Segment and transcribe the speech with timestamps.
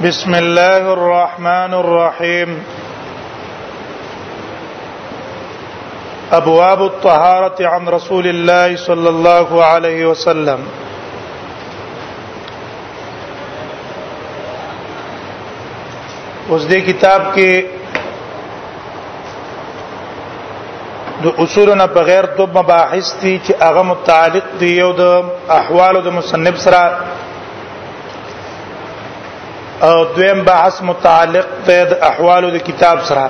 [0.00, 2.48] بسم الله الرحمن الرحيم
[6.32, 10.60] ابواب الطهاره عن رسول الله صلى الله عليه وسلم
[16.48, 17.52] اوس دې کتاب کې
[21.22, 25.02] د اصولنا بغیر د مباحث دي چې هغه متعلق دي یو د
[25.60, 27.28] احوال د مصنف سره
[29.82, 33.24] او دویم بحث متعلق ته د احوالو د کتاب سره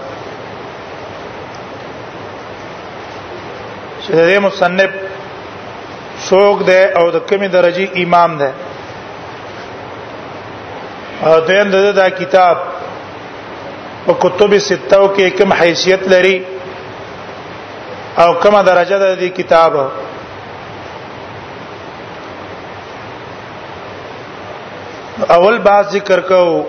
[4.07, 4.91] شهره مصنف
[6.27, 8.51] شوق ده او د کمی درجه امام ده
[11.27, 12.57] او دین د دا کتاب
[14.07, 16.37] او کتب سته او کې کوم حیثیت لري
[18.23, 19.73] او کومه درجه ده د کتاب
[25.21, 26.67] اول با ذکر کو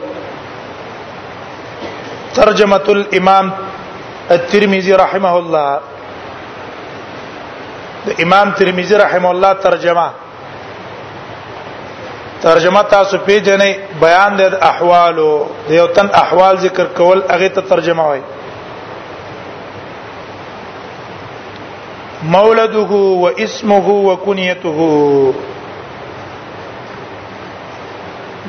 [2.36, 3.52] ترجمه الامام
[4.32, 5.80] الترمذي رحمه الله
[8.06, 10.08] د امام ترمذي رحمه الله ترجمه
[12.42, 15.32] ترجمه تاسو پیژنې بیان د احوالو
[15.68, 18.24] د یو تن احوال ذکر کول هغه ته ترجمه وایي
[22.36, 22.80] مولده
[23.24, 24.78] واسمه وكنيته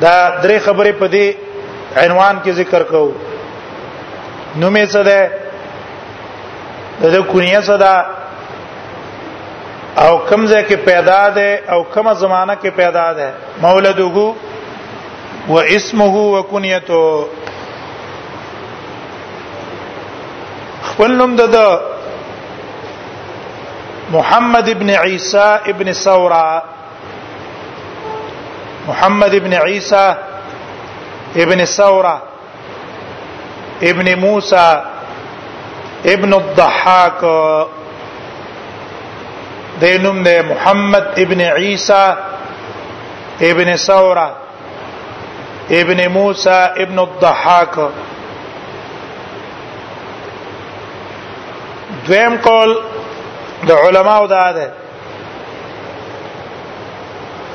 [0.04, 1.26] دا درې خبرې په دې
[2.04, 3.12] عنوان کې ذکر کوو
[4.60, 5.20] نومې څه ده
[7.14, 7.94] د کونیه څه ده
[10.04, 13.28] او کم ځای کې پیدا ده او کومه زمانہ کې پیدا ده
[13.64, 14.28] مولدوغو
[15.52, 17.26] و اسمه و کنیته
[20.88, 21.66] خپل نوم ده
[24.16, 26.62] محمد ابن عیسی ابن ثوره
[28.88, 30.14] محمد بن عيسى
[31.36, 32.22] ابن ثوره
[33.82, 34.82] ابن موسى
[36.06, 37.20] ابن الضحاك
[39.80, 42.02] دینم دے محمد ابن عیسی
[43.46, 44.26] ابن ثورة
[45.78, 47.76] ابن موسى ابن الضحاك
[52.08, 52.76] دویم قول
[53.68, 54.70] د علماو دا ده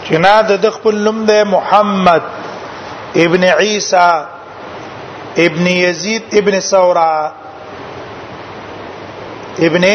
[0.10, 0.34] چې نه
[0.66, 2.24] د خپل نوم دی محمد
[3.24, 4.08] ابن عیسی
[5.46, 7.10] ابن یزید ابن ثورا
[9.68, 9.86] ابن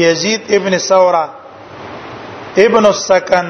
[0.00, 1.24] یزید ابن ثورا
[2.66, 3.48] ابن السکن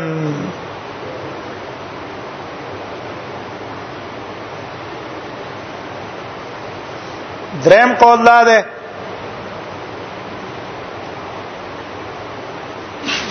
[7.65, 8.61] دریم قول دا ده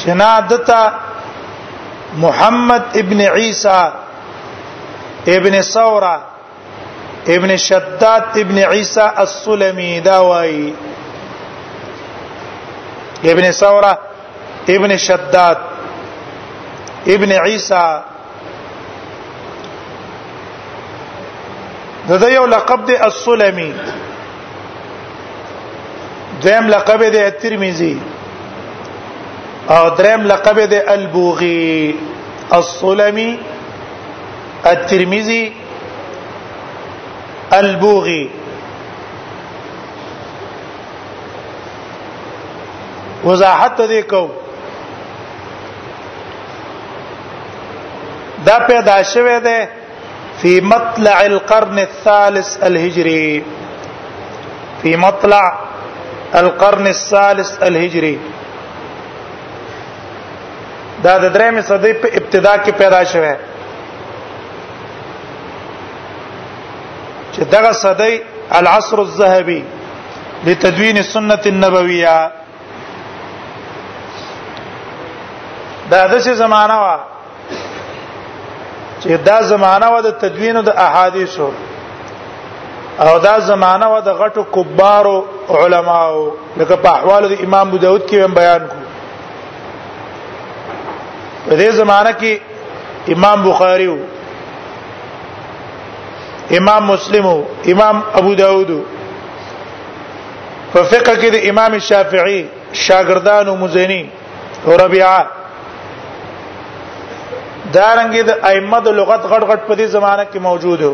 [0.02, 1.08] چې نه دته
[2.18, 3.92] محمد ابن عيسى
[5.28, 6.22] ابن ثوره
[7.28, 10.74] ابن شداد ابن عيسى السلمي داوي
[13.26, 14.00] ابن ثوره
[14.70, 15.58] ابن شداد
[17.08, 18.02] ابن عيسى
[22.10, 23.74] دا, دا یو لقب دی السلمي
[26.44, 27.98] دیم لقب دی الترمذي
[29.74, 31.94] او دریم لقب د البوغي
[32.60, 33.30] السلمي
[34.72, 35.44] الترمذي
[37.58, 38.24] البوغي
[43.26, 44.32] وضاحت دې کوم
[48.50, 49.70] دا پیدا شوه ده
[50.42, 53.40] فی مطلع القرن الثالث الهجری
[54.82, 55.44] فی مطلع
[56.44, 58.14] القرن الثالث الهجری
[61.06, 63.34] دا د درېم صدۍ په ابتدا کې پیدا شوه
[67.34, 68.14] چې دغه صدۍ
[68.60, 69.60] العصر الذهبي
[70.48, 72.18] لتدوین السنه النبويه
[75.92, 76.96] دا داسې زمانہ وا
[79.04, 81.50] چې دا زمانہ وا د تدوین د احادیثو
[83.06, 85.18] او دا زمانہ وا د غټو کبارو
[85.60, 86.22] علماو
[86.60, 88.76] لکه په احوال د امام ابو داود کې هم بیان کو
[91.50, 92.34] په دې زمانہ کې
[93.16, 94.00] امام بخاری وو
[96.58, 97.42] امام مسلم وو
[97.74, 98.70] امام ابو داود
[100.74, 102.40] په فقہ کې د امام شافعي
[102.86, 104.02] شاګردانو مزنی
[104.66, 105.26] او ربيعه
[107.74, 110.94] دارنګه د ائمه د لغت غټ غټ په دې زمانہ کې موجود وو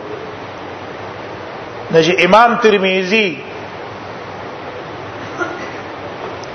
[1.93, 3.27] نجی امام ترمذی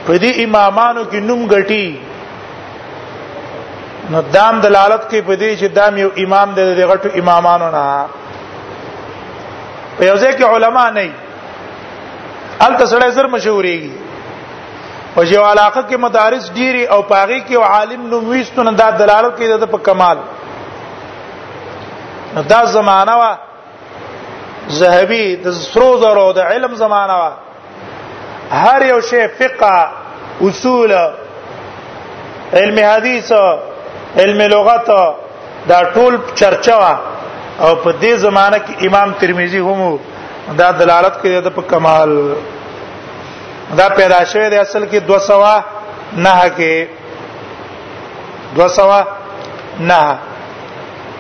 [0.06, 1.84] په دې امامانو کې نوم غټي
[4.10, 7.82] نو دام دلالت کوي په دې چې دام یو امام دی د غټو امامانو نه
[9.98, 11.10] په یو ځای کې علما نه ای
[12.66, 13.90] ال تسړې زر مشهوريږي
[15.16, 19.52] او چې علاقه کې مدارس ډيري او پاغي کې عالم نو وېستونه دا دلالت کوي
[19.58, 20.18] د په کمال
[22.54, 23.32] دا زمانہ وا
[24.80, 27.32] زهبي د سرو زرو د علم زمانہ وا
[28.66, 29.74] هر یو شی فقہ
[30.46, 30.92] اصول
[32.52, 33.32] علم حدیث
[34.18, 34.88] علم لغت
[35.70, 36.76] دا ټول چرچا
[37.64, 39.98] او په دې زمانہ کې امام ترمذی هم
[40.60, 42.10] دا دلالت کوي د کمال
[43.78, 46.86] دا پیدا شوی دی اصل کې 200 نه کې
[48.56, 48.88] 200
[49.80, 50.18] نه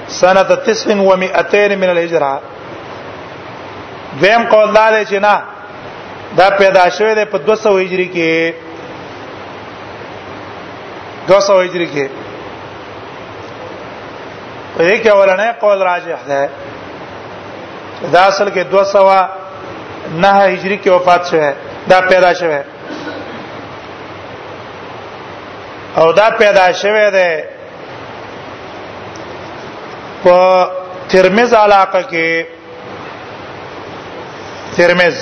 [0.08, 2.32] سنه 900 من الهجره
[4.20, 5.36] دویم قول دا دی چې نه
[6.38, 8.54] دا پیدا شوی دی په 200 هجری کې
[11.28, 12.08] 200 هجری کې
[14.76, 16.48] په دې کې اولنې قول راجح ده
[18.12, 21.52] دا اصل کې 209 هجری کې وفات شوه
[21.90, 22.62] دا پیدا شوه
[25.96, 27.48] او دا پیدا شوه ده
[30.24, 30.68] په
[31.08, 32.46] ترمز علاقه کې
[34.76, 35.16] ترمز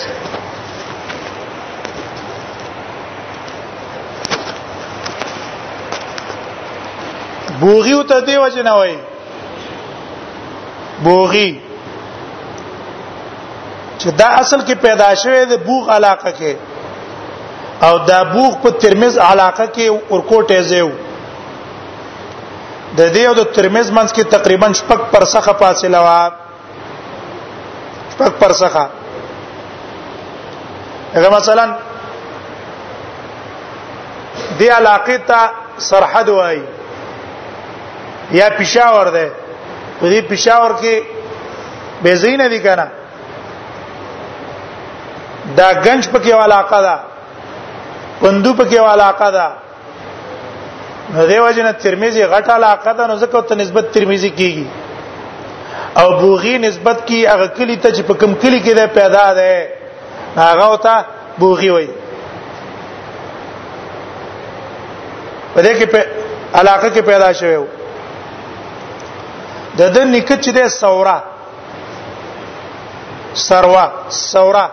[7.61, 8.95] بوغي ته دی وجه نه وای
[11.03, 11.51] بوغي
[13.99, 16.53] چې دا اصل کې پیدا شوه د بوغ علاقه کې
[17.87, 20.89] او دا بوغ په ترمز علاقه کې ورکوټه زیو
[22.97, 26.09] د دې او د ترمز منځ کې تقریبا شپږ پرسخه فاصله و
[28.15, 28.85] شپږ پرسخه
[31.17, 31.67] هغه مثلا
[34.59, 35.41] دی علاقه ته
[35.91, 36.61] سرحد وای
[38.31, 39.27] یا پېښور ده
[40.01, 40.95] په دې پېښور کې
[42.03, 42.87] بيزینه دي کنه
[45.59, 46.95] دا گنج پکې والا علاقه ده
[48.21, 49.47] پندو پکې والا علاقه ده
[51.15, 56.59] نو دیو جن ترمذی غټه علاقه ده نو زکه ته نسبت ترمذی کیږي او بوغي
[56.67, 59.73] نسبت کی هغه کلی ته چې په کم کلی کې ده پیدا ده
[60.37, 60.97] هغه وتا
[61.39, 61.89] بوغي وای
[65.55, 66.07] په دې کې په
[66.61, 67.65] علاقه کې پیدا شوی و
[69.79, 71.17] د د نک چې د سورا
[73.47, 73.85] سروا
[74.31, 74.67] سورا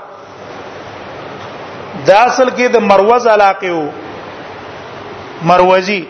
[2.08, 3.88] د اصل کې د مروز علاقه وو
[5.50, 6.02] مروزی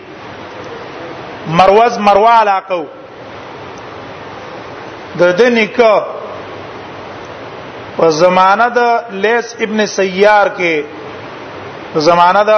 [1.60, 2.88] مروز مروا علاقه وو
[5.20, 5.78] د د نک
[7.98, 8.80] په زمانہ د
[9.26, 10.76] لیس ابن سیار کې
[11.92, 12.52] په زمانہ د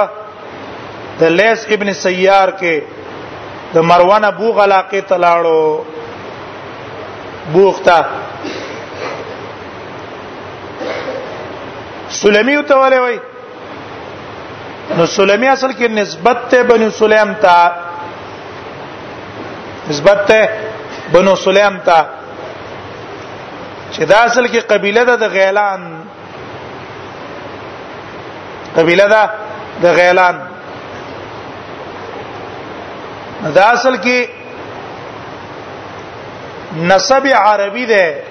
[1.20, 2.74] د لیس ابن سیار کې
[3.74, 5.68] د مروان ابو غلاقه تلاړو
[7.52, 7.98] بوخته
[12.20, 13.16] سلمی ته ولې وای
[14.96, 17.58] نو سلمی اصل کې نسبت ته بنو سلیم ته
[19.90, 20.40] نسبت ته
[21.16, 21.98] بنو سلیم ته
[23.92, 25.82] چې دا اصل کې قبيله ده د غیلان
[28.80, 29.22] قبيله ده
[29.86, 30.36] د غیلان
[33.56, 34.18] دا اصل کې
[36.76, 38.22] نسب عربی ده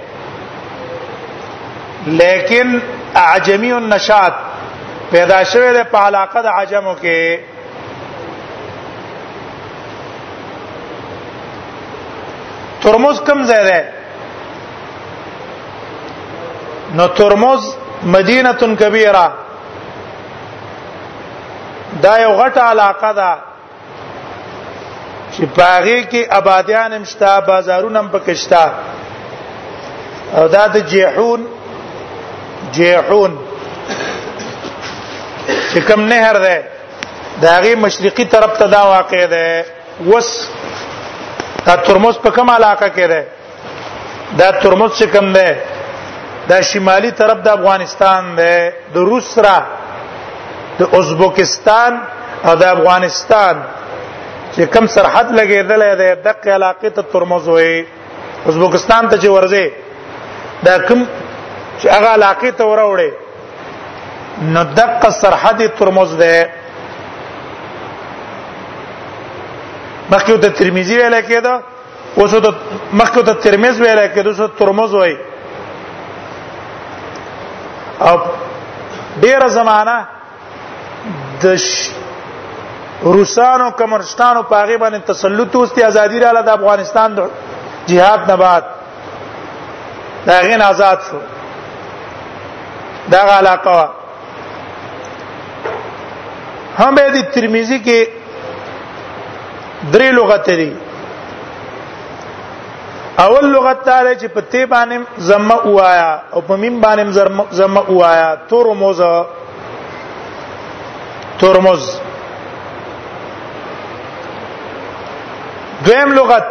[2.06, 2.80] لیکن
[3.16, 4.33] اعجمی النشات
[5.11, 7.40] پیدا شوه ده په علاقه د عجمو کې
[12.81, 13.83] ترمز کم ځای ده
[16.95, 17.76] نو ترمز
[18.18, 19.28] مدینه کبیره
[22.04, 23.31] دا یو غټه علاقه ده
[25.37, 28.63] چې پاغي کې آبادیان مشتا بازارونه هم پکشتا
[30.37, 31.41] او دا د جیحون
[32.75, 33.31] جیحون
[35.71, 36.56] چې کوم نهر ده
[37.41, 39.65] دا غي مشرقي طرف ته دا واقع ده
[40.09, 40.29] وس
[41.65, 43.23] دا ترمز په کوم علاقه کې ده
[44.39, 45.57] دا ترمز چې کوم ده
[46.49, 49.59] دا شمالي طرف د افغانستان ده د روس را
[50.79, 51.94] د ازبکستان
[52.45, 53.56] او د افغانستان
[54.57, 57.73] چې کم سرحد لګیدل دی دغه علاقې ته ترمز وي
[58.49, 59.66] ازبکستان ته چې ورځي
[60.68, 60.99] دا کم
[61.80, 63.11] چې هغه علاقې ته وروړي
[64.54, 66.37] نو دغه سرحد ترمز دی
[70.11, 71.54] مخکې ته ترمذی ویل کېده
[72.19, 72.49] اوس ته
[72.99, 75.14] مخکې ته ترمذ ویل کېده اوس ترمز وای
[78.07, 78.16] او
[79.23, 79.97] ډیره زمانہ
[81.42, 81.57] د
[83.04, 87.30] روسانو کمرستانو پاغه باندې تسلط اوستي ازادي رااله د افغانستان د
[87.87, 88.63] جهاد نه بعد
[90.25, 91.18] دا غین آزاد شو
[93.11, 93.87] دا علاقه وا
[96.80, 98.07] هم د ترمذی کې
[99.94, 100.75] درې لغت دي
[103.19, 104.99] اول لغت تعالی چې په تی باندې
[105.30, 107.09] زمه وایا او په میم باندې
[107.51, 109.01] زمه وایا تورموز
[111.39, 111.97] تورموز
[115.87, 116.44] دویم لغت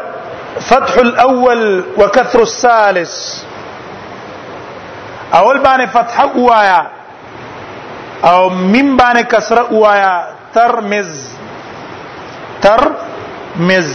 [0.66, 3.44] فتح الاول وكثر الثالث
[5.34, 6.86] اول بان فتح وایا
[8.24, 11.34] او من بان کسره وایا ترمز
[12.62, 13.92] ترمز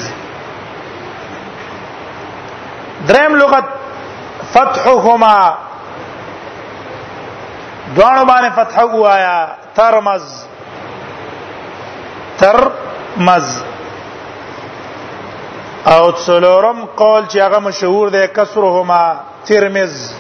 [3.07, 3.65] دریم لغت
[4.53, 5.55] فتحهما
[7.95, 8.83] دوانو بان فتح
[9.75, 10.45] ترمز
[12.37, 12.73] ترمز
[13.17, 13.70] ترمز
[15.89, 19.05] او څلورم قول چې هغه مشهور دی کسرهما
[19.45, 20.13] ترمز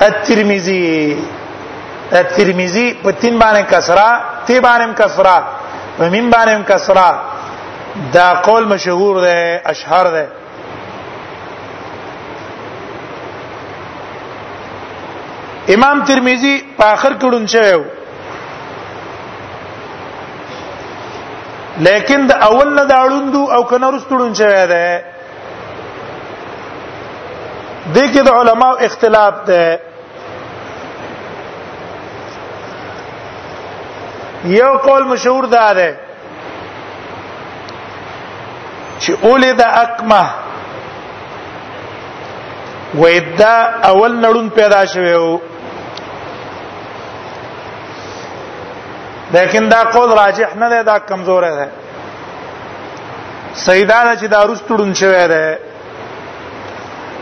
[0.00, 1.16] الترمذي
[2.20, 4.10] الترمذي په تین باندې کسرا
[4.46, 5.38] تی باندې کسرا
[6.00, 7.10] و مين باندې کسرا
[8.12, 10.24] دا قول مشهور دی اشهر دی
[15.74, 17.97] امام ترمذی په اخر کې ډون شوی
[21.86, 24.96] لیکن د اول نه داړوندو او کنه رستړون شوی دی
[27.94, 29.64] د کې د علماو اختلاف دی
[34.56, 35.96] یو قول مشهور ده ده
[39.00, 40.22] چې اولی د اکمه
[43.02, 43.56] وېدا
[43.90, 45.38] اول نړون پیدا شوی وو
[49.32, 51.70] لیکن دا قول راجح نه دی دا کمزور دی
[53.54, 55.46] سیدانه چې دا رستړون شوی دی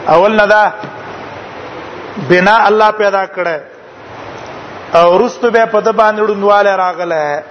[0.09, 0.73] اول نه دا
[2.29, 3.59] بنا الله پیدا کړه
[4.97, 7.43] او رستو به په د باندې ډوندواله راغله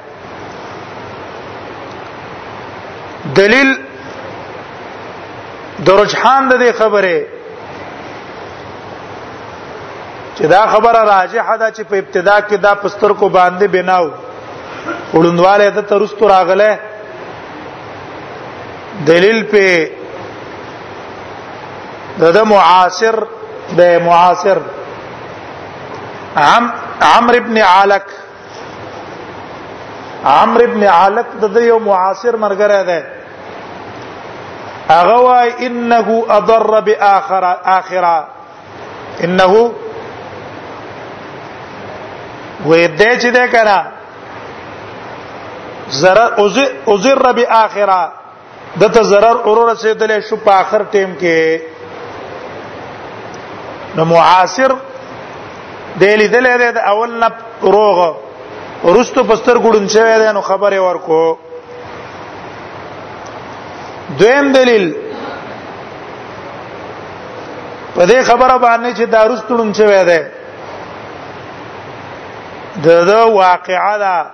[3.36, 3.78] دلیل
[5.86, 7.20] د رجحان د دې خبره
[10.38, 14.10] چې دا خبره راجحه ده چې په ابتدا کې دا پستر کو باندې بناو
[15.18, 16.72] وړوندواله د ترستو راغله
[19.10, 19.66] دلیل په
[22.38, 23.16] د معاصر
[23.80, 24.58] د معاصر
[26.54, 26.64] عم
[27.16, 28.06] عمرو ابن عالک
[30.40, 33.00] عمرو ابن عالک د یو معاصر مرګره ده
[34.94, 38.18] هغه وای انه اضر باخره اخره
[39.26, 39.54] انه
[42.68, 43.80] وې دې چې ده کړه
[45.90, 46.38] zarar
[46.88, 48.12] uzر باخره
[48.80, 51.60] دته zarar اورور رسیدلې شو په اخر ټیم کې
[53.96, 54.72] نو معاصر
[56.00, 57.30] د لیدلې د اول نه
[57.62, 58.16] روغ
[58.84, 61.38] ورستو پستر ګډون شوی دی نو خبره ورکو
[64.20, 64.86] دویم دلیل
[67.96, 70.20] په دې خبره باندې چې دارستون شوی دی
[72.84, 74.26] د واقعا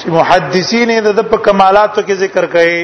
[0.00, 2.78] چې محدثین د په کمالاتو کې ذکر کړي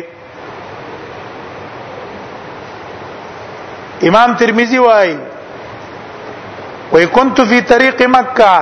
[4.09, 5.17] امام ترمذی وایي
[6.93, 8.53] وای كنت فی طریق مکه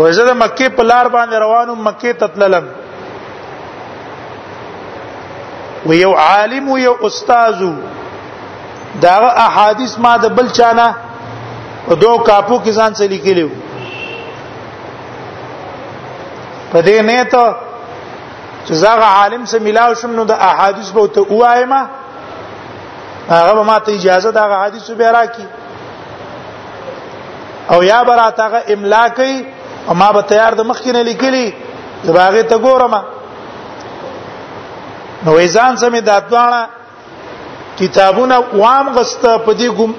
[0.00, 2.66] وزه د مکه په لار باندې روانو مکه تتللم
[5.88, 7.58] و یو عالم و یو استاد
[9.02, 10.88] دا احادیث ما د بل چانه
[12.02, 13.48] دوه کاپو کې ځان څه لیکلیو
[16.74, 17.44] په دې نه ته
[18.66, 21.82] چې زغه عالم سره ملاو شم نو د احادیث به ته وایما
[23.34, 25.46] هغه به ماته اجازه د احادیث به راکی
[27.74, 29.34] او یا براتغه املاکی
[29.88, 31.46] او ما به تیار د مخکینه لیکلی
[32.04, 32.94] زباغه ته ګورم
[35.24, 36.62] نو ایزان سمې داتوانه
[37.78, 39.92] کتابونه وام غسته په دې ګم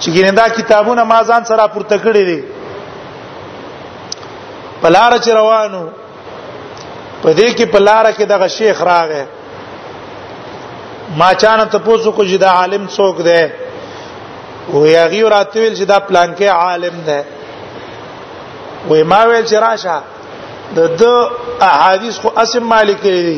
[0.00, 2.40] چې ګیندا کتابونه ما ځان سره پورته کړی دي
[4.82, 5.84] پلار چ روانو
[7.22, 9.24] په دې کې پلار کې دغه شیخ راغې
[11.22, 13.42] ما چانه ته پوسو کو چې دا عالم څوک دی
[14.78, 17.20] و یغي راتویل چې دا پلان کې عالم دی
[18.90, 20.00] و ما ویل چې راشه
[20.76, 21.04] د د
[21.68, 23.34] احادیث خو اسم مالک دی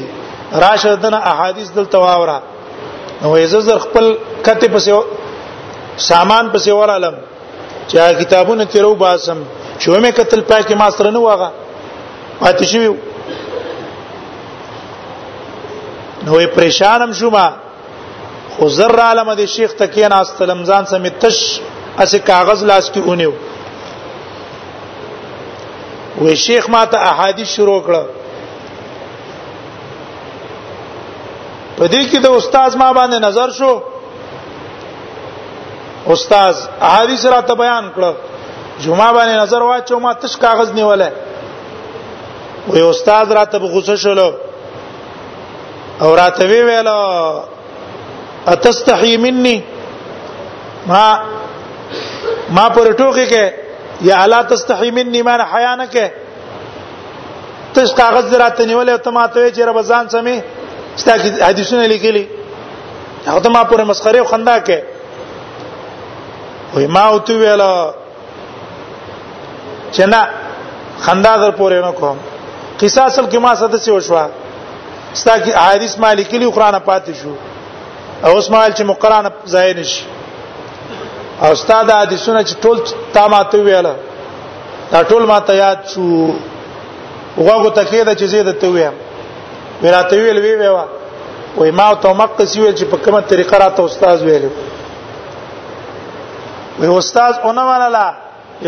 [0.65, 2.39] راشه دنه احادیث دلته واوره
[3.23, 4.07] نو یې زر خپل
[4.45, 5.05] کته پسې
[6.11, 7.15] سامان پسې ورالم
[7.89, 9.37] چې کتابونه تیرو باسم
[9.79, 11.49] چې مې قتل پای کې ما سره نه واغه
[12.41, 12.95] پاتې شو
[16.25, 17.47] نو یې پریشانم شوما
[18.57, 21.39] خو زر عالم دي شیخ تکین استلم ځان سمې تش
[21.99, 23.33] اسې کاغذ لاس کې اونیو
[26.23, 28.03] وې شیخ ما ته احادیث شروع کړه
[31.79, 33.73] په دې کې د استاد ما باندې نظر شو
[36.13, 36.55] استاد
[36.91, 38.11] احادیث را ته بیان کړه
[38.87, 41.11] جمعه باندې نظر واچو ما تش کاغذ نیولای
[42.69, 44.31] وې استاد راته غوسه شلو
[46.03, 46.89] او راته وی ویل
[48.49, 49.57] اتستحي مني
[50.91, 51.05] ما
[52.51, 53.53] ما پر ټوکی کې
[54.09, 56.07] یا الا تستحي مني ما حیا نه کې
[57.75, 60.37] تش کاغذ راته نیولې ته ما ته چې رب ځان سمې
[61.01, 61.13] ستا
[61.49, 62.25] حدیثونه لیکلي
[63.27, 64.81] هغه ته ما پر مسخره او خندا کې
[66.75, 67.63] وې ما او تو ویل
[69.93, 70.21] چې نه
[71.05, 72.17] خندا در پورې نه کوم
[72.81, 74.25] قصه اصل کې ما ساده څه وشوه
[75.21, 77.33] ستا کې حدیث مالکی لی قران پاتې شو
[78.25, 80.05] او اوس مال چې مقرانه ځای نشي
[81.43, 82.79] او استاد حدیثونه چې ټول
[83.15, 83.95] تا ماته ویاله
[84.93, 86.09] دا ټول ماته یاد شو
[87.37, 88.95] وګو تکې د چې زید ته ویم
[89.85, 90.85] وراته ویل وی وی وا
[91.57, 94.45] وای ما ته مقص ویل چې په کومه طریقه راته استاد ویل
[96.79, 98.05] وی استاد اونمانه لا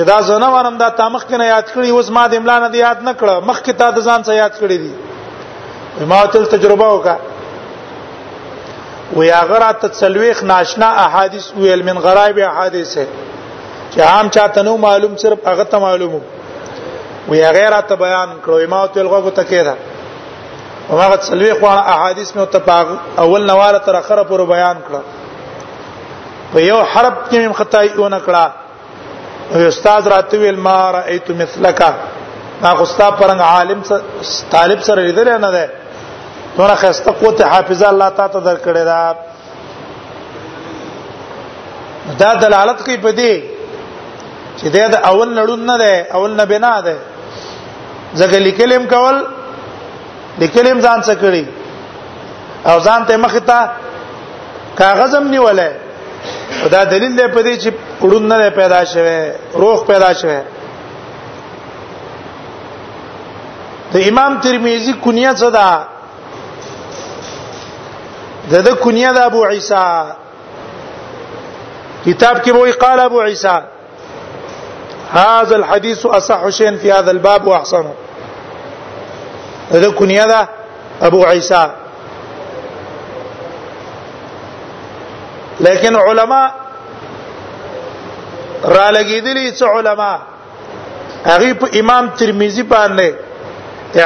[0.02, 3.00] ادا زنه ورم دا تا مخ کنه یاد کړی اوس ما د املا نه یاد
[3.08, 7.16] نه کړه مخ کې تا د ځان څخه یاد کړی دي ما تل تجربه وکړه
[9.16, 13.04] ویا غرات تسلويخ ناشنا احادیث ویل من غرایب احادیثه
[13.92, 16.20] چې عام چاته نو معلوم صرف هغه ته معلومو
[17.28, 19.74] ویا غیرات بیان کړو ما تل غوږ ته کېده
[20.90, 26.82] هغه تسلويخ وانه احادیث مې ته اول نواله تر اخره پورې بیان کړو په یو
[26.82, 28.44] حرب کې مې خطا یې ونه کړه
[29.52, 31.80] نو استاد راته ویل ما رايت مثلک
[32.62, 33.80] ما غستا پرنګ عالم
[34.50, 35.64] طالب سره لیدل نه ده
[36.56, 39.00] تونه خسته قوت حافظه الله تعالی ته درکړی دا
[42.20, 43.34] دا دلالت کوي په دې
[44.60, 46.96] چې دا اول نړون نه ده اول نه بنا ده
[48.16, 49.24] ځکه لیکلم کول
[50.38, 51.44] لیکلم ځان څه کړی
[52.70, 53.58] او ځان ته مخ ته
[54.78, 55.70] کاغذم نیولای
[56.72, 57.70] دا دلیل دی په دې چې
[58.04, 59.18] وړون نه پیدا شوه
[59.60, 60.40] روح پیدا شوه
[63.92, 65.78] د امام ترمذی کنیه څه ده
[68.50, 70.02] دغه کنیه د ابو عیسی
[72.06, 73.56] کتاب کې وایي قال ابو عیسی
[75.12, 77.92] هذا الحديث اصح شيء في هذا الباب واحسنه
[79.72, 80.48] دغه کنیه ده
[81.02, 81.66] ابو عیسی
[85.66, 86.40] لیکن علما
[88.76, 90.12] را لګیدلی څه علما
[91.26, 93.10] هغه په امام ترمذی باندې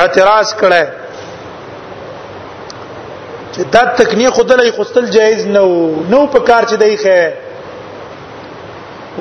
[0.01, 0.85] اعتراض کړه
[3.53, 5.83] چې دا تکنیک خدای خوستل جایز نه وو
[6.15, 7.21] نو په کار چې دی ښه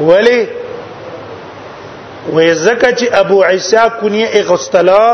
[0.10, 0.42] ولی
[2.34, 5.08] وې زکه چې ابو عیسی کنیه اغستلا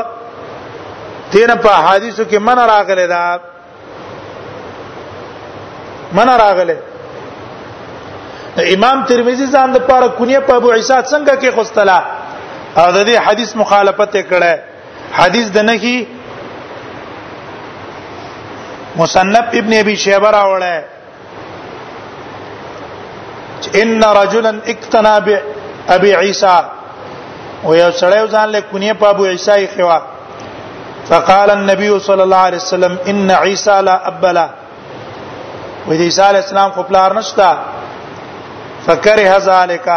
[1.33, 3.21] دین په حدیثو کې من راغله دا
[6.19, 6.77] من راغله
[8.61, 11.99] امام ترمذی ځان د پاره کونیه په ابو عیسی څنګه کې خوستلا
[12.79, 14.53] او د دې حدیث مخالفت کړه
[15.19, 15.97] حدیث د نه کی
[19.01, 20.65] مصنف ابن ابي شيبه راوړل
[23.81, 25.15] ان رجلا اقتنى
[25.87, 26.55] بابي عيسى
[27.63, 29.99] ويو سړیو ځان له کونیه په ابو عيسى خوا
[31.09, 34.47] فقال النبي صلى الله عليه وسلم ان عيسى لا ابلا
[35.87, 37.49] و دې عيسى عليه السلام خپل ارنشتا
[38.85, 39.87] فکره ذالک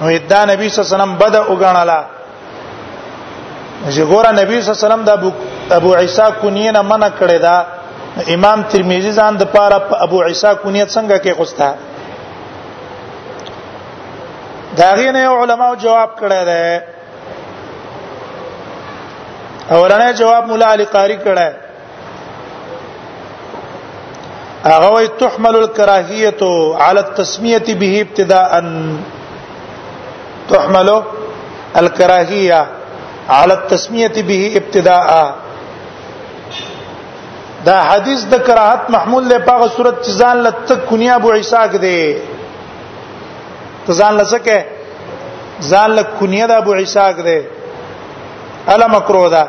[0.00, 2.00] نو دا نبی صلی الله علیه وسلم بد وګڼلا
[3.94, 5.30] چې ګوره نبی صلی الله علیه وسلم د ابو
[5.78, 7.56] ابو عیسی کونیه نه منع کړی دا
[8.36, 11.68] امام ترمذی ځان د پاره په ابو عیسی کونیه څنګه کې خوستا
[14.78, 16.68] دا غینه علماء جواب کړی دی
[19.76, 21.48] اورنه جواب مولا علی قاری کړی
[24.74, 26.42] هغه وي تحمل الکراهیت
[26.86, 28.48] علی التسمیه به ابتداء
[30.52, 32.58] تحمل الکراهیه
[33.34, 35.08] علی التسمیه به ابتداء
[37.68, 42.00] دا حدیث د کراهت محمول له پاغه صورت ځان لته کنیا ابو عیسی کې دی
[44.00, 44.58] ځان لسکه
[45.70, 47.40] ځان له کنیا د ابو عیسی کې دی
[48.74, 49.44] الا مکروه ده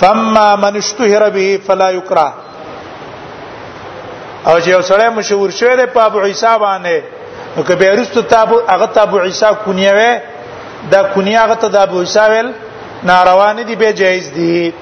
[0.00, 2.28] فما من اشتهر به فلا يكره
[4.46, 7.00] او چې یو سړی مشهور شوی دی په ابو عیسی باندې
[7.56, 10.18] نو کبه ارستو تابو هغه تابو عیسی کونیوي
[10.92, 12.52] دا کونیا هغه ته د ابو عیسی ویل
[13.10, 14.72] ناروا نه دی به جایز دی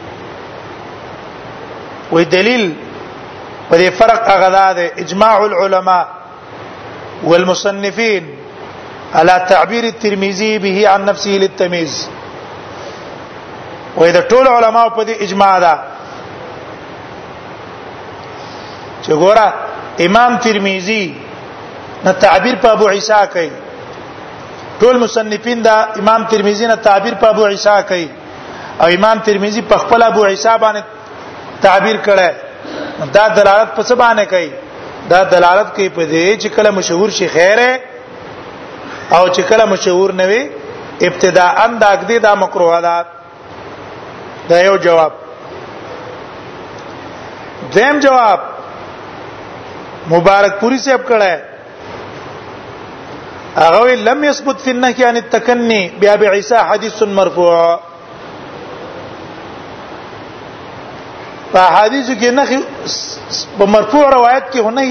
[2.12, 2.64] وې دلیل
[3.70, 6.06] په دې فرق هغه دا دی اجماع العلماء
[7.24, 8.24] والمصنفين
[9.14, 12.08] على تعبير الترمذي به عن نفسه للتمييز
[13.96, 15.78] وإذا ټول علماء په دې اجماع ده
[19.08, 19.46] چې ګوره
[20.06, 21.02] امام ترمذی
[22.04, 23.48] نه تعبیر په ابو عیسی کوي
[24.80, 28.06] ټول مصنفین دا امام ترمذی نه تعبیر په ابو عیسی کوي
[28.82, 30.82] او امام ترمذی په خپل ابو عیسی باندې
[31.64, 32.28] تعبیر کړه
[33.16, 34.50] دا دلالت په څه باندې کوي
[35.12, 37.80] دا دلالت کوي په دې چې کله مشهور شي خیره
[39.16, 40.42] او چې کله مشهور نه وي
[41.08, 43.06] ابتداء دا اګدی دا مکروه ده
[44.50, 45.12] دا یو جواب
[47.74, 48.40] دیم جواب
[50.10, 51.32] مبارک پوری صاحب کړه
[53.58, 57.58] هغه لم يثبت في النهي عن التكني بابي عيسى حديث مرفوع
[61.52, 62.44] په حدیث کې نه
[63.58, 64.82] په مرفوع روایت کې هنه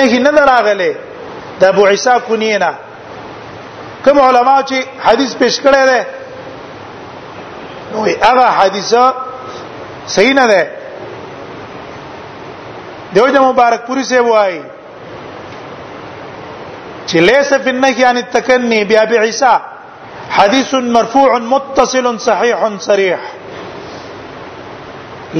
[0.00, 0.90] نه نه راغله
[1.62, 2.72] د ابو عیسی کنینا
[4.04, 6.00] کوم علما چې حدیث پیش کړی دی
[7.92, 8.90] نو هغه حدیث
[10.06, 10.62] صحیح نه ده
[13.14, 14.54] دوجه مبارک پوری سے وای
[17.06, 19.56] چې ليس في النهي عن التكني بأبي عیسیٰ
[20.36, 23.18] حدیث مرفوع متصل صحیح صریح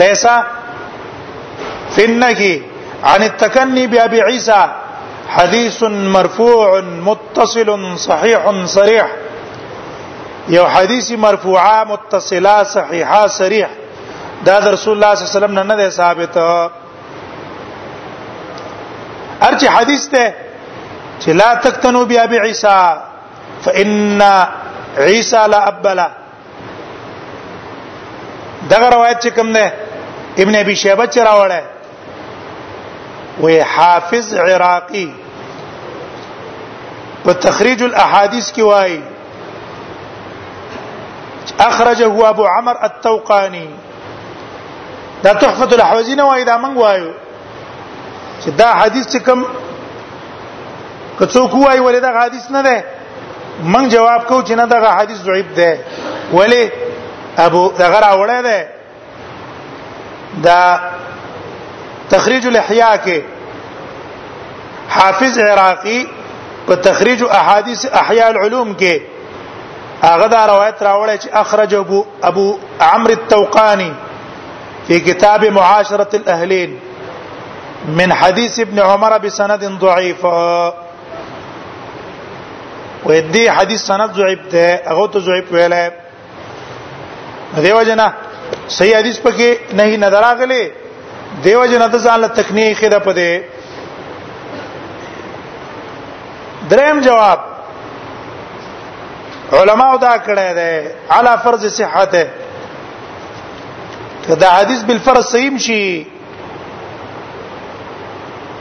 [0.02, 0.40] لیسا
[1.94, 2.62] في النهي
[3.04, 4.64] عن بی ابی عیسیٰ
[5.34, 5.82] حدیث
[6.16, 7.70] مرفوع متصل
[8.06, 9.04] صحیح صریح
[10.56, 13.66] یو حدیث مرفوع متصله صحیحه صریح
[14.46, 16.79] دا رسول الله صلی الله علیه وسلم نه ثابت ثابت
[19.48, 20.24] ارچ حدیث ته
[21.20, 22.78] چې لا تکتنو بیا بی عیسی
[23.64, 24.22] فإن
[25.06, 26.06] عیسی لا ابلا
[28.70, 29.64] دغه روایت چې کوم ده
[30.44, 31.54] ابن ابي شيبه چې راوړل
[33.40, 35.08] وي حافظ عراقي
[37.24, 39.02] په تخريج الاحاديث کې وایي
[41.66, 43.68] اخرجه ابو عمر التوقاني
[45.24, 47.10] دا تحفه الاحوازي نه وایي دا من وایو
[48.44, 49.40] چې دا حدیث چې کوم
[51.18, 52.84] کڅو کوی ولې دا حدیث نه ده
[53.72, 55.84] من جواب کو چې نه دا حدیث ضعیف ده
[56.38, 56.62] ولی
[57.46, 58.68] ابو دغه راوړی ده
[60.46, 60.60] دا
[62.16, 63.20] تخریج الاحیاء کې
[64.96, 66.00] حافظ عراقی
[66.66, 69.00] په تخریج احادیث احیاء العلوم کې
[70.02, 72.46] هغه دا روایت راوړی چې اخرج ابو ابو
[72.92, 73.92] عمرو التوقانی
[74.88, 76.78] په کتاب معاشره الاهلین
[77.88, 80.24] من حديث ابن عمر بسند ضعيف
[83.04, 85.92] ودي حديث سند ضعيف ده هغه ته ضعيف ویلې
[87.58, 88.12] دیو جنا
[88.68, 90.70] صحیح حدیث پکې نه نظر راغلي
[91.44, 93.32] دیو جنا د ځان له تکنیخ ده پدې
[96.70, 97.38] دریم جواب
[99.52, 102.26] علماء دا کړه ده على فرض صحته
[104.28, 106.04] کدا حدیث بالفرض صحیح شي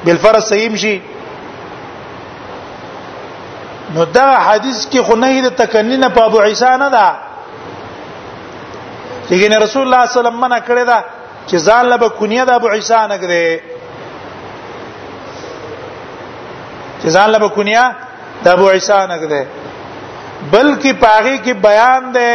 [0.06, 0.96] بالفرض صحیح شي
[3.94, 7.06] نو دا حدیث کې خو نه د تکنین په ابو عیسی نه ده
[9.32, 11.00] لیکن رسول الله صلی الله علیه وسلم نه کړی دا
[11.48, 13.48] چې ځان له کنیه د ابو عیسی نه کړی
[17.02, 17.86] چې ځان له کنیه
[18.44, 19.44] د ابو عیسی نه کړی
[20.54, 22.32] بلکې پاغي کې بیان ده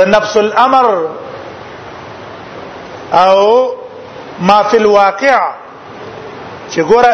[0.00, 0.86] د نفس الامر
[3.12, 3.74] او
[4.48, 5.40] ما فی الواقع
[6.72, 7.12] چې ګوره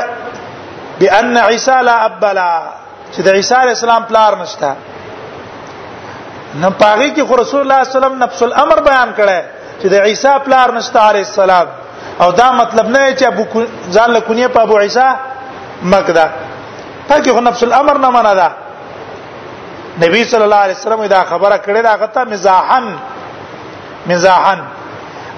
[1.00, 2.48] بان عیسی لا ابلا
[3.12, 4.70] چې د عیسی علی السلام پلار نشته
[6.62, 9.40] نو پاغي کې خو رسول الله صلی الله علیه وسلم نفس الامر بیان کړی
[9.80, 11.66] چې د عیسی پلار نشته علی السلام
[12.22, 13.44] او دا مطلب نه چې ابو
[13.94, 15.06] ځان له کونیه په ابو عیسی
[15.94, 16.26] مکدا
[17.08, 18.48] پکې خو نفس الامر نه منه ده
[20.04, 22.92] نبی صلی الله علیه وسلم دا خبره کړې دا غته مزاحن
[24.12, 24.60] مزاحن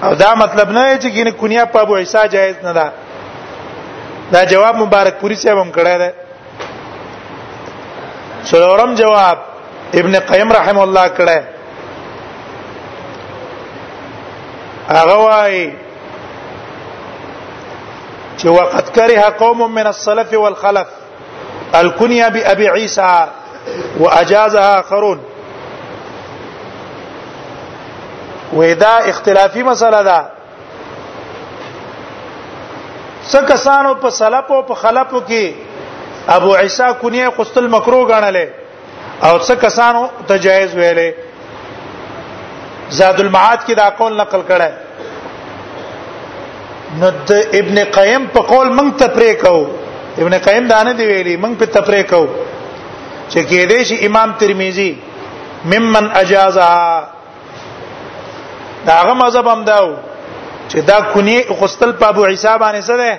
[0.04, 2.86] او دا مطلب نه چې کینه کونیه په ابو عیسی جایز نه ده
[4.32, 6.10] دا جواب مبارک پوری صاحب هم کړی دی
[8.50, 9.38] څلورم جواب
[10.00, 11.40] ابن قیم رحم الله کړی
[14.88, 15.66] هغه وايي
[18.38, 20.86] چې وقد كره قوم من السلف والخلف
[21.74, 23.26] الكنية بأبي عيسى
[24.00, 25.20] وأجازها آخرون
[28.56, 30.24] ودا اختلافي مسألة ده
[33.30, 35.44] څه کسانو په سلف او په خلفو کې
[36.36, 38.46] ابو عیسی کنیه قستل مکرو غاڼلې
[39.26, 41.10] او څه کسانو تجایز ویلې
[42.98, 44.70] زاد المعاد کې دا قول نقل کړه
[47.02, 49.56] نو د ابن قیم په قول مونږ تفریق کو
[50.24, 52.22] ابن قیم دا نه دی ویلي مونږ په تفریق کو
[53.30, 54.92] چې کې دې شي امام ترمذی
[55.72, 56.78] ممن اجازها
[58.88, 59.88] دا هغه مذهب هم داو
[60.72, 63.12] چې دا کونی غسل په ابو عیسی باندې څه ده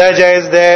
[0.00, 0.68] دا جایز ده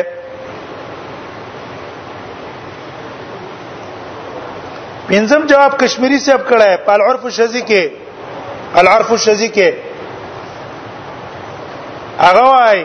[5.09, 7.83] پنځم جواب کشمیری سے اب کړه ہے پال عرف شذی کې
[8.83, 9.71] العرف شذی کې
[12.19, 12.85] هغه وايي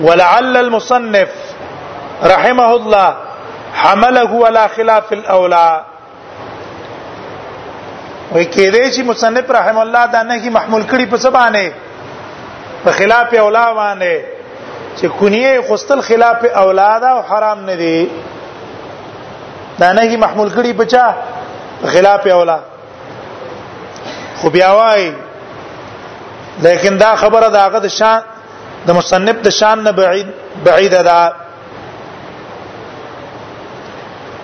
[0.00, 1.28] ولعل المصنف
[2.34, 3.08] رحمه الله
[3.84, 5.68] حمله على خلاف الاولى
[8.34, 11.72] وای کېدې چې مصنف رحم الله دا نه کی محمول کړي په سبانه
[12.84, 14.18] په خلاف اولا باندې
[14.98, 18.08] چې کونیه خستل خلاف اولاد او حرام نه دي
[19.80, 21.14] دا نه کی محمول کړي په چا
[21.94, 22.58] خلاف اولا
[24.40, 25.10] خو بیا وای
[26.66, 30.26] لیکن دا خبره دا هغه د شان د مصنف د شان نه بعید
[30.68, 31.32] بعید ده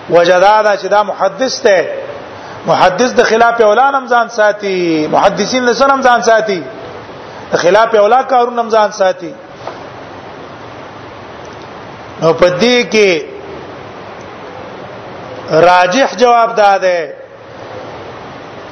[0.09, 2.03] وجدادا چې دا محدث ته
[2.67, 4.77] محدث د خلاف اولان هم ځان ساتي
[5.15, 6.59] محدثین له سره هم ځان ساتي
[7.51, 9.31] د خلاف اولا کارون هم ځان ساتي
[12.21, 13.11] نو پدې کې
[15.69, 16.99] راجح جواب دا ده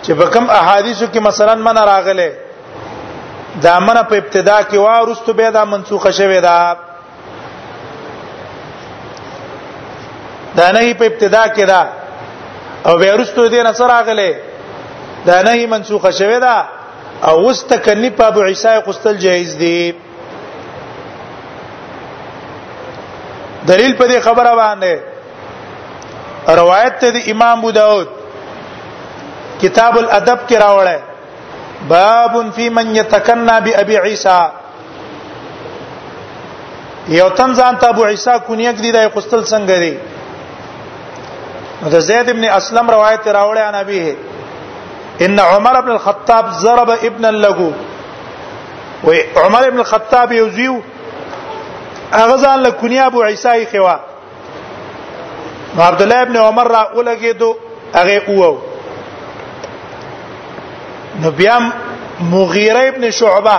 [0.03, 2.29] چې په کوم احادیثو کې مثلا من راغله
[3.65, 6.58] دا من په ابتدا کې وا ورستو به دا منسوخه شوه دا
[10.56, 11.84] دا نه په ابتدا کې دا
[12.86, 14.32] او بیا ورستو دې نصر اغله
[15.28, 16.56] دا نه منسوخه شوه دا
[17.28, 19.91] او واستکنی په ابو عیسی قستل جایز دی
[23.69, 24.96] دلیل په دې خبره باندې
[26.62, 28.10] روایت ته د امام ابو داود
[29.62, 31.00] کتاب الادب کې راوړل
[31.88, 34.39] باب فی من یتکنا بابی عیسی
[37.19, 39.96] یو تن ځان ته ابو عیسی کونیک دی د قستل څنګه دی
[41.91, 44.15] د زید ابن اسلم روایت راوړی ان ابي
[45.26, 47.69] ان عمر ابن الخطاب ضرب ابن لغو
[49.08, 49.12] و
[49.43, 50.80] عمر ابن الخطاب یوزیو
[52.13, 53.96] هغه ځان له کنیا ابو عیسی خوا
[55.88, 57.56] عبد الله ابن عمر را ولګیدو
[57.96, 58.58] هغه اوو
[61.22, 61.60] نو بیا
[62.32, 63.58] مغیره ابن شعبه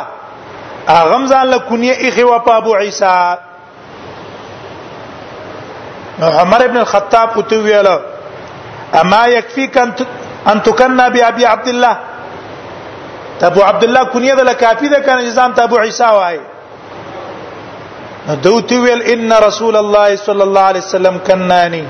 [0.88, 3.12] هغه ځان له کنیا خوا په ابو عیسی
[6.24, 8.00] عمر ابن الخطاب کوتویاله
[9.00, 9.76] أما يكفيك
[10.52, 11.96] أن تكنى بأبي عبد الله
[13.40, 16.40] تابو عبد الله كنية ذا كافي ده كان نظام تابو عيسى واي
[18.42, 21.84] دوتي ویل ان رسول الله صلى الله عليه وسلم كناني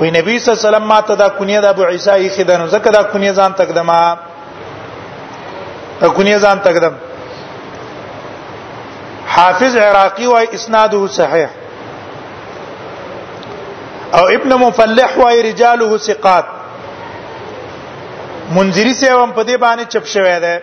[0.00, 2.90] وي نبي صلى الله عليه وسلم ما تدا کنیه د ابو عيسى يخدن زكدا زکه
[2.90, 3.56] دا تقدم ځان آه.
[3.56, 4.16] تقدما
[6.02, 6.94] دا تقدم
[9.26, 11.50] حافظ عراقي واي اسناده صحيح
[14.16, 16.44] او ابن مفلح وای رجاله ثقات
[18.54, 20.56] منذری سیوم په دې باندې چپ شوی دی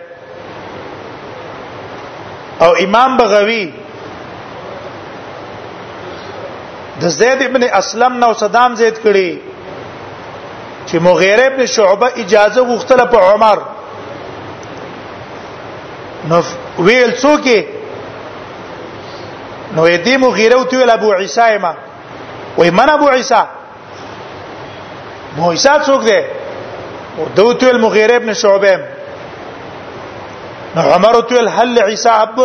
[2.64, 3.64] او امام بغوی
[7.00, 9.38] د زید ابن اسلم نو صدام زید کړي
[10.86, 13.58] چې مغیره ابن شعبه اجازه غوښتله په عمر
[16.30, 16.42] نو
[16.78, 17.64] ویل څوک
[19.76, 21.74] نو دې مغیره او تو ابو عصایمه
[22.56, 23.34] وای من ابو عیسی
[25.34, 26.18] ابو عیسی څوک دی
[27.16, 28.74] او دوت المغیره ابن شعبه
[30.74, 32.40] نو عمر تل هل عیسی اب د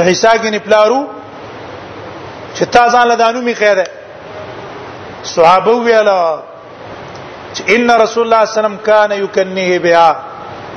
[0.00, 1.00] عیسی ګنې پلارو
[2.54, 3.86] چې تا ځان له دانو می خیره
[5.34, 6.38] صحابه ویلا
[7.54, 10.10] چې ان رسول الله سلام کان یکنیه بها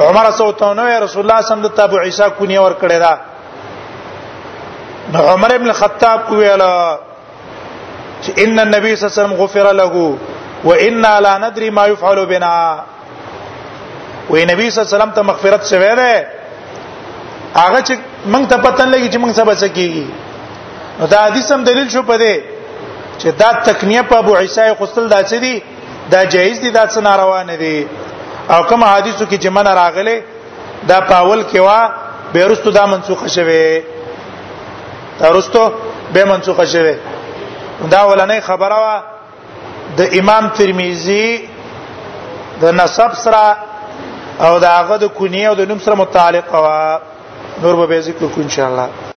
[0.08, 3.14] عمر سوته نو رسول الله سم د تابو عیسی کو نی ور کړی دا
[5.34, 6.64] عمر ابن الخطاب ویلا
[8.26, 9.94] چې ان النبي صلی الله علیه وسلم غفر له
[10.64, 12.54] و انا لا ندري ما يفعل بنا
[14.30, 16.14] و نبی صلی الله علیه وسلم ته مغفرت شوه ده
[17.64, 17.94] هغه چې
[18.34, 20.06] موږ ته پته لګي چې موږ سبا څه کیږي
[21.00, 22.34] نو دا حدیث هم دلیل شو پدې
[23.22, 25.62] چې دا تکنیه په ابو عیسی قستل دا څه دي
[26.12, 27.88] دا جایز دي دا څه ناروا نه دي
[28.50, 30.22] او کوم حدیثو کې چې من راغله
[30.88, 31.80] دا پاول کې وا
[32.34, 33.84] بیرستو دا منسوخه شوه
[35.20, 35.64] ترستو
[36.14, 36.96] به منسوخه شوه
[37.90, 38.98] دا ولنې خبره وا
[39.98, 41.26] د امام ترمذی
[42.62, 43.44] د نسب سره
[44.46, 46.80] او د هغه د کونیه او د نوم سره متعلق وا
[47.62, 49.10] نور به ذکر کو ان شاء الله